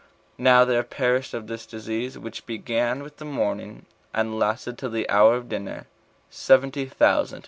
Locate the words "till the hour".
4.79-5.35